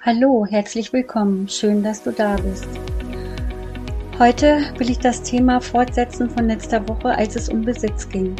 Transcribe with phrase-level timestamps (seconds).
[0.00, 1.48] Hallo, herzlich willkommen.
[1.48, 2.68] Schön, dass du da bist.
[4.16, 8.36] Heute will ich das Thema fortsetzen von letzter Woche, als es um Besitz ging.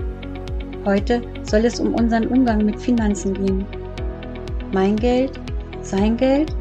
[0.85, 3.67] Heute soll es um unseren Umgang mit Finanzen gehen.
[4.73, 5.33] Mein Geld,
[5.83, 6.55] sein Geld?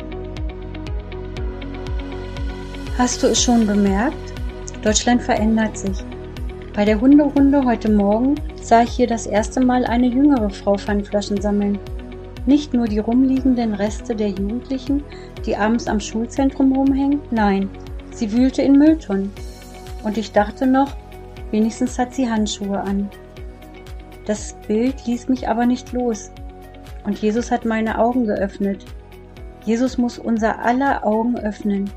[2.98, 4.34] Hast du es schon bemerkt?
[4.82, 6.04] Deutschland verändert sich.
[6.74, 11.40] Bei der Hunderunde heute Morgen sah ich hier das erste Mal eine jüngere Frau Pfandflaschen
[11.40, 11.78] sammeln.
[12.48, 15.04] Nicht nur die rumliegenden Reste der Jugendlichen,
[15.46, 17.70] die abends am Schulzentrum rumhängen, nein,
[18.12, 19.34] sie wühlte in Mülltonnen.
[20.04, 20.96] Und ich dachte noch,
[21.52, 23.10] wenigstens hat sie Handschuhe an.
[24.26, 26.32] Das Bild ließ mich aber nicht los.
[27.06, 28.86] Und Jesus hat meine Augen geöffnet.
[29.66, 31.90] Jesus muss unser aller Augen öffnen.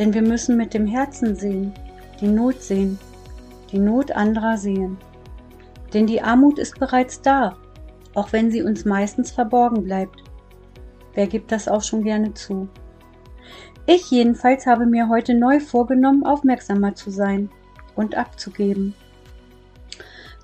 [0.00, 1.72] Denn wir müssen mit dem Herzen sehen,
[2.20, 2.98] die Not sehen,
[3.70, 4.96] die Not anderer sehen.
[5.94, 7.56] Denn die Armut ist bereits da
[8.16, 10.24] auch wenn sie uns meistens verborgen bleibt.
[11.14, 12.68] Wer gibt das auch schon gerne zu?
[13.86, 17.50] Ich jedenfalls habe mir heute neu vorgenommen, aufmerksamer zu sein
[17.94, 18.94] und abzugeben.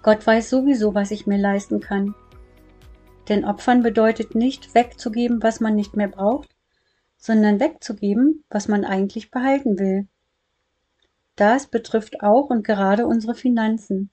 [0.03, 2.15] Gott weiß sowieso, was ich mir leisten kann.
[3.29, 6.51] Denn Opfern bedeutet nicht wegzugeben, was man nicht mehr braucht,
[7.17, 10.09] sondern wegzugeben, was man eigentlich behalten will.
[11.37, 14.11] Das betrifft auch und gerade unsere Finanzen.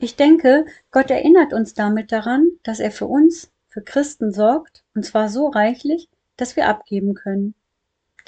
[0.00, 5.04] Ich denke, Gott erinnert uns damit daran, dass er für uns, für Christen sorgt, und
[5.04, 7.54] zwar so reichlich, dass wir abgeben können.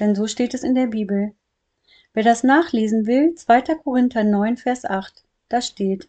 [0.01, 1.33] Denn so steht es in der Bibel.
[2.12, 3.62] Wer das nachlesen will, 2.
[3.77, 6.09] Korinther 9, Vers 8, da steht,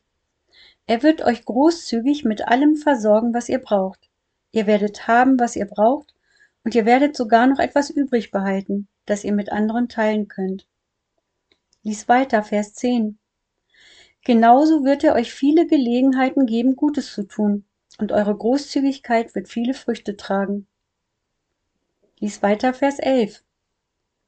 [0.88, 4.10] er wird euch großzügig mit allem versorgen, was ihr braucht.
[4.52, 6.16] Ihr werdet haben, was ihr braucht,
[6.64, 10.68] und ihr werdet sogar noch etwas übrig behalten, das ihr mit anderen teilen könnt.
[11.84, 13.20] Lies weiter, Vers 10.
[14.24, 17.66] Genauso wird er euch viele Gelegenheiten geben, Gutes zu tun,
[17.98, 20.68] und eure Großzügigkeit wird viele Früchte tragen.
[22.20, 23.44] Lies weiter Vers 11.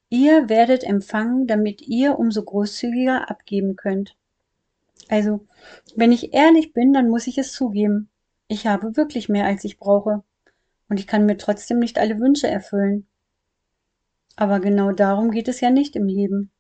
[0.10, 4.16] Ihr werdet empfangen, damit ihr umso großzügiger abgeben könnt.
[5.10, 5.46] Also,
[5.96, 8.10] wenn ich ehrlich bin, dann muss ich es zugeben.
[8.48, 10.24] Ich habe wirklich mehr, als ich brauche.
[10.90, 13.08] Und ich kann mir trotzdem nicht alle Wünsche erfüllen.
[14.36, 16.52] Aber genau darum geht es ja nicht im Leben.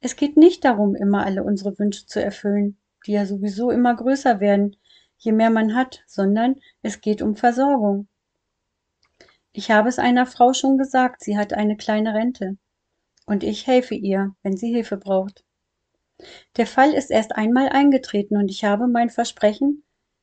[0.00, 4.40] Es geht nicht darum, immer alle unsere Wünsche zu erfüllen, die ja sowieso immer größer
[4.40, 4.76] werden,
[5.18, 8.08] je mehr man hat, sondern es geht um Versorgung.
[9.52, 12.56] Ich habe es einer Frau schon gesagt, sie hat eine kleine Rente.
[13.26, 15.44] Und ich helfe ihr, wenn sie Hilfe braucht.
[16.56, 19.82] Der Fall ist erst einmal eingetreten und ich habe mein Versprechen,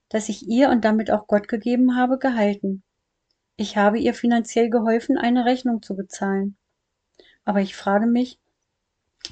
[0.10, 2.84] das ich ihr und damit auch Gott gegeben habe, gehalten.
[3.58, 6.56] Ich habe ihr finanziell geholfen, eine Rechnung zu bezahlen.
[7.44, 8.40] Aber ich frage mich,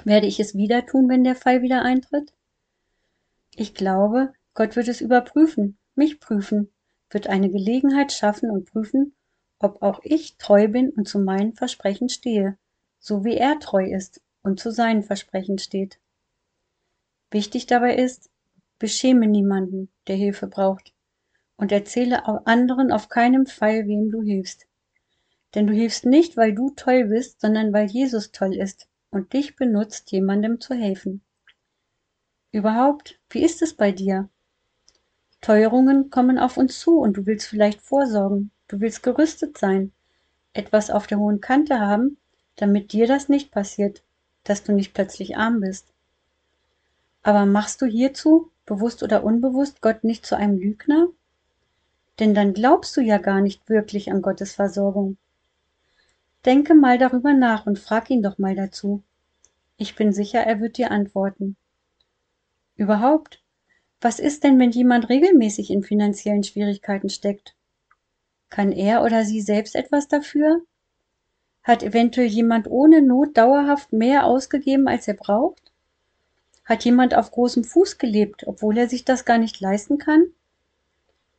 [0.03, 2.33] werde ich es wieder tun, wenn der Fall wieder eintritt?
[3.55, 6.71] Ich glaube, Gott wird es überprüfen, mich prüfen,
[7.09, 9.15] wird eine Gelegenheit schaffen und prüfen,
[9.59, 12.57] ob auch ich treu bin und zu meinen Versprechen stehe,
[12.99, 15.99] so wie er treu ist und zu seinen Versprechen steht.
[17.31, 18.29] Wichtig dabei ist,
[18.77, 20.93] beschäme niemanden, der Hilfe braucht,
[21.57, 24.67] und erzähle anderen auf keinen Fall, wem du hilfst.
[25.53, 29.55] Denn du hilfst nicht, weil du toll bist, sondern weil Jesus toll ist und dich
[29.55, 31.21] benutzt, jemandem zu helfen.
[32.51, 34.27] Überhaupt, wie ist es bei dir?
[35.39, 39.93] Teuerungen kommen auf uns zu und du willst vielleicht vorsorgen, du willst gerüstet sein,
[40.51, 42.17] etwas auf der hohen Kante haben,
[42.57, 44.03] damit dir das nicht passiert,
[44.43, 45.93] dass du nicht plötzlich arm bist.
[47.23, 51.07] Aber machst du hierzu, bewusst oder unbewusst, Gott nicht zu einem Lügner?
[52.19, 55.15] Denn dann glaubst du ja gar nicht wirklich an Gottes Versorgung.
[56.45, 59.01] Denke mal darüber nach und frag ihn doch mal dazu.
[59.77, 61.57] Ich bin sicher, er wird dir antworten.
[62.75, 63.41] Überhaupt,
[63.99, 67.55] was ist denn, wenn jemand regelmäßig in finanziellen Schwierigkeiten steckt?
[68.49, 70.61] Kann er oder sie selbst etwas dafür?
[71.63, 75.71] Hat eventuell jemand ohne Not dauerhaft mehr ausgegeben, als er braucht?
[76.63, 80.25] Hat jemand auf großem Fuß gelebt, obwohl er sich das gar nicht leisten kann?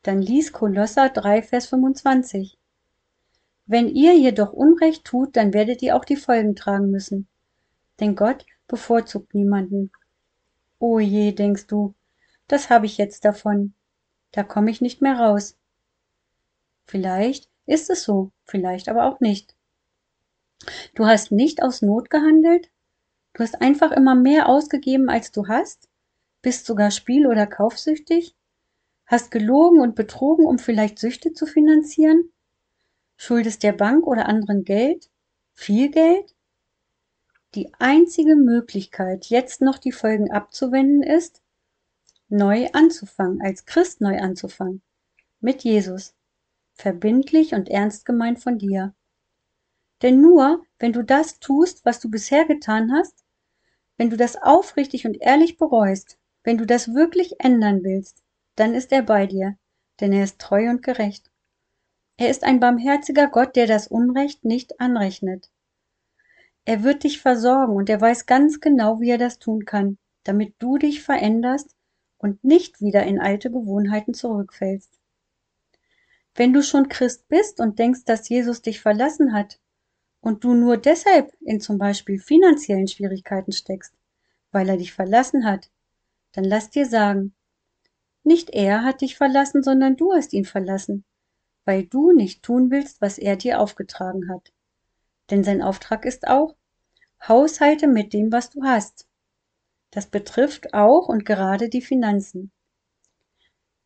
[0.03, 2.59] Dann lies Kolosser 3, Vers 25.
[3.67, 7.27] Wenn ihr jedoch Unrecht tut, dann werdet ihr auch die Folgen tragen müssen.
[7.99, 9.91] Denn Gott bevorzugt niemanden.
[10.79, 11.95] O je, denkst du,
[12.47, 13.75] das habe ich jetzt davon.
[14.31, 15.57] Da komme ich nicht mehr raus.
[16.87, 19.57] Vielleicht ist es so, vielleicht aber auch nicht.
[20.95, 22.71] Du hast nicht aus Not gehandelt?
[23.33, 25.89] Du hast einfach immer mehr ausgegeben, als du hast?
[26.41, 28.37] Bist sogar spiel- oder kaufsüchtig?
[29.07, 32.31] Hast gelogen und betrogen, um vielleicht Süchte zu finanzieren?
[33.17, 35.11] Schuldest der Bank oder anderen Geld?
[35.53, 36.35] Viel Geld?
[37.55, 41.43] Die einzige Möglichkeit, jetzt noch die Folgen abzuwenden, ist,
[42.29, 44.83] neu anzufangen, als Christ neu anzufangen.
[45.41, 46.15] Mit Jesus.
[46.75, 48.95] Verbindlich und ernst gemeint von dir.
[50.03, 53.25] Denn nur, wenn du das tust, was du bisher getan hast,
[53.97, 58.23] wenn du das aufrichtig und ehrlich bereust, wenn du das wirklich ändern willst,
[58.57, 59.57] dann ist er bei dir,
[60.01, 61.31] denn er ist treu und gerecht.
[62.19, 65.51] Er ist ein barmherziger Gott, der das Unrecht nicht anrechnet.
[66.65, 70.55] Er wird dich versorgen und er weiß ganz genau, wie er das tun kann, damit
[70.59, 71.77] du dich veränderst
[72.19, 74.99] und nicht wieder in alte Gewohnheiten zurückfällst.
[76.35, 79.61] Wenn du schon Christ bist und denkst, dass Jesus dich verlassen hat
[80.21, 83.95] und du nur deshalb in zum Beispiel finanziellen Schwierigkeiten steckst,
[84.53, 85.71] weil er dich verlassen hat,
[86.33, 87.35] dann lass dir sagen,
[88.25, 91.05] nicht er hat dich verlassen, sondern du hast ihn verlassen,
[91.67, 94.53] weil du nicht tun willst, was er dir aufgetragen hat.
[95.31, 96.57] Denn sein Auftrag ist auch,
[97.27, 99.07] haushalte mit dem, was du hast.
[99.91, 102.53] Das betrifft auch und gerade die Finanzen.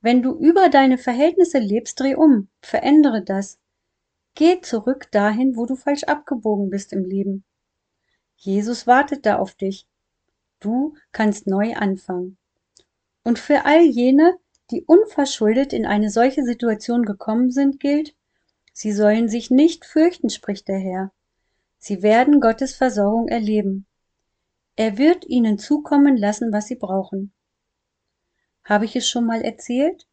[0.01, 3.59] Wenn du über deine Verhältnisse lebst, dreh um, verändere das.
[4.35, 7.45] Geh zurück dahin, wo du falsch abgebogen bist im Leben.
[8.37, 9.87] Jesus wartet da auf dich.
[10.61, 12.39] Du kannst neu anfangen.
[13.23, 14.39] Und für all jene,
[14.71, 18.15] die unverschuldet in eine solche Situation gekommen sind, gilt,
[18.73, 21.13] sie sollen sich nicht fürchten, spricht der Herr.
[21.79, 23.87] Sie werden Gottes Versorgung erleben.
[24.77, 27.33] Er wird ihnen zukommen lassen, was sie brauchen.
[28.65, 30.07] Habe ich es schon mal erzählt?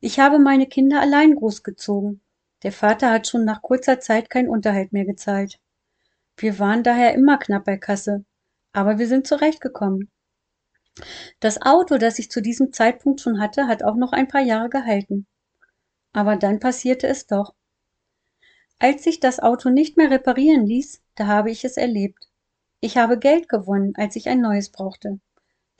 [0.00, 2.20] Ich habe meine Kinder allein großgezogen.
[2.62, 5.60] Der Vater hat schon nach kurzer Zeit keinen Unterhalt mehr gezahlt.
[6.36, 8.24] Wir waren daher immer knapp bei Kasse,
[8.72, 10.10] aber wir sind zurechtgekommen.
[11.40, 14.68] Das Auto, das ich zu diesem Zeitpunkt schon hatte, hat auch noch ein paar Jahre
[14.68, 15.26] gehalten.
[16.12, 17.54] Aber dann passierte es doch.
[18.78, 22.28] Als sich das Auto nicht mehr reparieren ließ, da habe ich es erlebt.
[22.80, 25.18] Ich habe Geld gewonnen, als ich ein neues brauchte.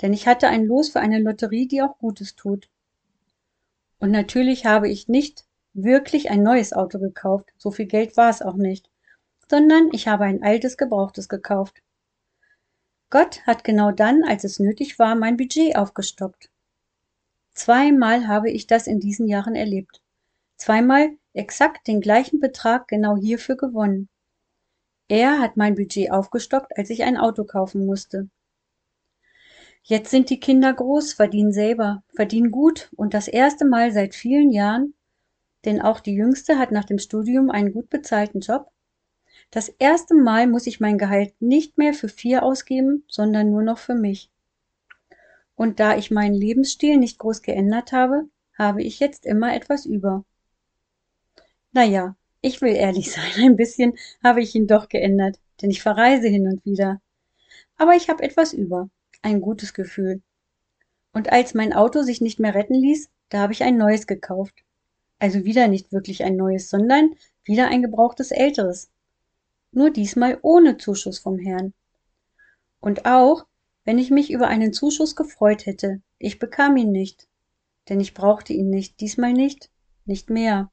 [0.02, 2.68] Denn ich hatte ein Los für eine Lotterie, die auch Gutes tut.
[3.98, 8.42] Und natürlich habe ich nicht wirklich ein neues Auto gekauft, so viel Geld war es
[8.42, 8.90] auch nicht,
[9.48, 11.82] sondern ich habe ein altes Gebrauchtes gekauft.
[13.10, 16.50] Gott hat genau dann, als es nötig war, mein Budget aufgestockt.
[17.54, 20.02] Zweimal habe ich das in diesen Jahren erlebt.
[20.56, 24.08] Zweimal exakt den gleichen Betrag genau hierfür gewonnen.
[25.08, 28.28] Er hat mein Budget aufgestockt, als ich ein Auto kaufen musste.
[29.84, 34.50] Jetzt sind die Kinder groß, verdienen selber, verdienen gut und das erste Mal seit vielen
[34.50, 34.94] Jahren,
[35.64, 38.72] denn auch die Jüngste hat nach dem Studium einen gut bezahlten Job,
[39.50, 43.78] das erste Mal muss ich mein Gehalt nicht mehr für vier ausgeben, sondern nur noch
[43.78, 44.30] für mich.
[45.54, 48.28] Und da ich meinen Lebensstil nicht groß geändert habe,
[48.58, 50.24] habe ich jetzt immer etwas über.
[51.72, 56.28] Naja, ich will ehrlich sein, ein bisschen habe ich ihn doch geändert, denn ich verreise
[56.28, 57.00] hin und wieder.
[57.76, 58.90] Aber ich habe etwas über,
[59.22, 60.22] ein gutes Gefühl.
[61.12, 64.54] Und als mein Auto sich nicht mehr retten ließ, da habe ich ein neues gekauft.
[65.18, 67.14] Also wieder nicht wirklich ein neues, sondern
[67.44, 68.90] wieder ein gebrauchtes älteres
[69.72, 71.74] nur diesmal ohne Zuschuss vom Herrn.
[72.80, 73.46] Und auch,
[73.84, 77.28] wenn ich mich über einen Zuschuss gefreut hätte, ich bekam ihn nicht,
[77.88, 79.70] denn ich brauchte ihn nicht, diesmal nicht,
[80.04, 80.70] nicht mehr.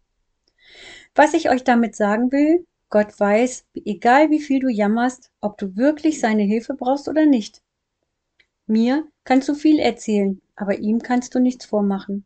[1.15, 5.75] Was ich euch damit sagen will, Gott weiß, egal wie viel du jammerst, ob du
[5.75, 7.61] wirklich seine Hilfe brauchst oder nicht.
[8.67, 12.25] Mir kannst du viel erzählen, aber ihm kannst du nichts vormachen.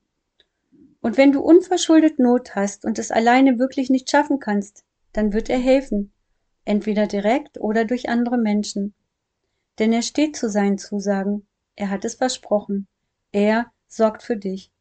[1.02, 5.50] Und wenn du unverschuldet Not hast und es alleine wirklich nicht schaffen kannst, dann wird
[5.50, 6.12] er helfen,
[6.68, 8.94] entweder direkt oder durch andere Menschen.
[9.80, 12.88] Denn er steht zu seinen Zusagen, er hat es versprochen,
[13.32, 14.72] er sorgt für dich.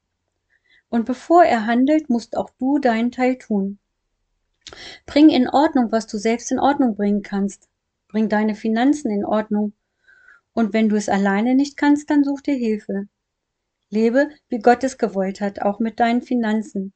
[0.88, 3.78] Und bevor er handelt, musst auch du deinen Teil tun.
[5.04, 7.68] Bring in Ordnung, was du selbst in Ordnung bringen kannst.
[8.08, 9.72] Bring deine Finanzen in Ordnung.
[10.54, 13.06] Und wenn du es alleine nicht kannst, dann such dir Hilfe.
[13.90, 16.92] Lebe, wie Gott es gewollt hat, auch mit deinen Finanzen.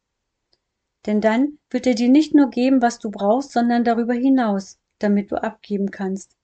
[1.07, 5.33] Denn dann wird er dir nicht nur geben, was du brauchst, sondern darüber hinaus damit
[5.33, 6.37] du abgeben kannst.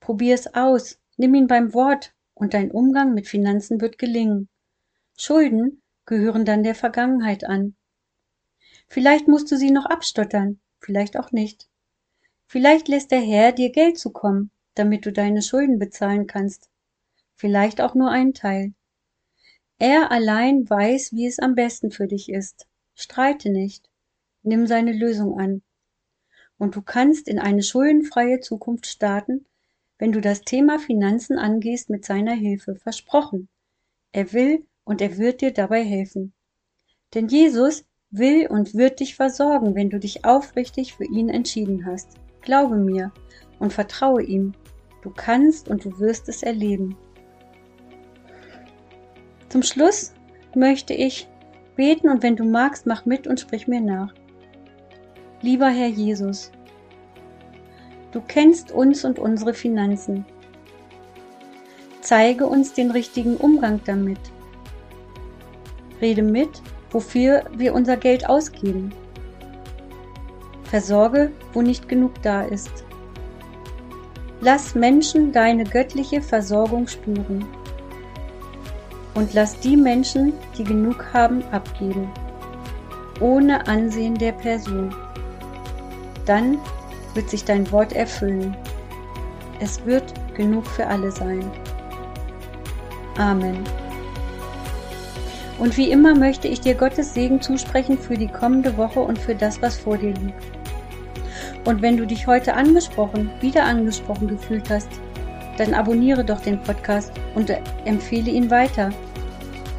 [0.00, 4.48] Probier es aus, nimm ihn beim Wort und dein Umgang mit Finanzen wird gelingen.
[5.16, 7.76] Schulden gehören dann der Vergangenheit an.
[8.88, 11.68] Vielleicht musst du sie noch abstottern, vielleicht auch nicht.
[12.46, 16.70] Vielleicht lässt der Herr dir Geld zukommen, damit du deine Schulden bezahlen kannst.
[17.34, 18.74] Vielleicht auch nur einen Teil.
[19.78, 22.66] Er allein weiß, wie es am besten für dich ist.
[22.94, 23.90] Streite nicht.
[24.42, 25.62] Nimm seine Lösung an
[26.58, 29.46] und du kannst in eine schuldenfreie Zukunft starten,
[29.98, 32.76] wenn du das Thema Finanzen angehst mit seiner Hilfe.
[32.76, 33.48] Versprochen.
[34.12, 36.32] Er will und er wird dir dabei helfen.
[37.14, 42.08] Denn Jesus will und wird dich versorgen, wenn du dich aufrichtig für ihn entschieden hast.
[42.40, 43.12] Glaube mir
[43.58, 44.52] und vertraue ihm.
[45.02, 46.96] Du kannst und du wirst es erleben.
[49.48, 50.12] Zum Schluss
[50.54, 51.28] möchte ich
[51.76, 54.12] beten und wenn du magst, mach mit und sprich mir nach.
[55.42, 56.50] Lieber Herr Jesus,
[58.16, 60.24] Du kennst uns und unsere Finanzen.
[62.00, 64.18] Zeige uns den richtigen Umgang damit.
[66.00, 68.90] Rede mit, wofür wir unser Geld ausgeben.
[70.64, 72.84] Versorge, wo nicht genug da ist.
[74.40, 77.44] Lass Menschen deine göttliche Versorgung spüren.
[79.14, 82.10] Und lass die Menschen, die genug haben, abgeben,
[83.20, 84.94] ohne Ansehen der Person.
[86.26, 86.58] Dann
[87.14, 88.56] wird sich dein Wort erfüllen.
[89.60, 91.50] Es wird genug für alle sein.
[93.16, 93.64] Amen.
[95.58, 99.34] Und wie immer möchte ich dir Gottes Segen zusprechen für die kommende Woche und für
[99.34, 100.44] das, was vor dir liegt.
[101.64, 104.88] Und wenn du dich heute angesprochen, wieder angesprochen gefühlt hast,
[105.56, 107.50] dann abonniere doch den Podcast und
[107.86, 108.90] empfehle ihn weiter.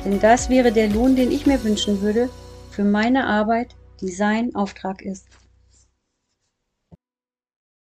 [0.03, 2.29] Denn das wäre der Lohn, den ich mir wünschen würde
[2.71, 5.27] für meine Arbeit, die sein Auftrag ist.